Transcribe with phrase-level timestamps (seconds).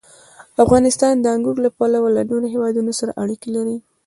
[0.63, 3.77] افغانستان د انګور له پلوه له نورو هېوادونو سره اړیکې لري.